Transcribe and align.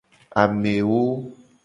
Amewo. 0.41 1.01